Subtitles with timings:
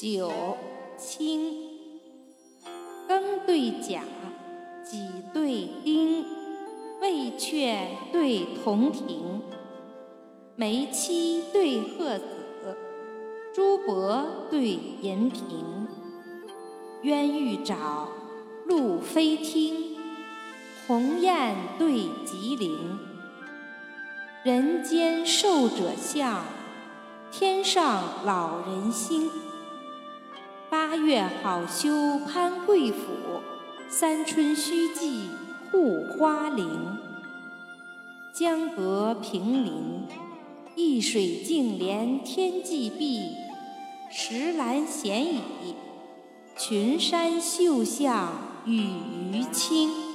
[0.00, 0.32] 九
[0.96, 1.52] 清。
[3.06, 4.02] 庚对甲，
[4.82, 6.24] 己对丁，
[7.02, 7.76] 未阙
[8.10, 9.42] 对同庭，
[10.56, 12.24] 梅妻对鹤子，
[13.54, 14.70] 朱柏对
[15.02, 15.86] 银屏。
[17.02, 18.06] 鸳玉沼，
[18.66, 19.98] 鹭飞汀，
[20.86, 22.98] 鸿雁对吉林。
[24.44, 26.42] 人间寿者相，
[27.30, 29.30] 天上老人星。
[30.70, 33.08] 八月好修攀贵府，
[33.88, 35.28] 三春须记
[35.68, 36.96] 护花陵。
[38.32, 40.06] 江阁平林，
[40.76, 43.32] 一水净连天际碧；
[44.12, 45.74] 石栏闲倚，
[46.56, 48.28] 群山秀向
[48.64, 50.09] 与鱼青。